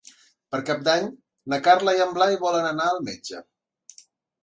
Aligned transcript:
Per 0.55 0.61
Cap 0.69 0.81
d'Any 0.87 1.05
na 1.55 1.61
Carla 1.69 1.95
i 1.99 2.03
en 2.09 2.17
Blai 2.19 2.41
volen 2.47 2.69
anar 2.73 2.91
al 2.97 3.07
metge. 3.11 3.47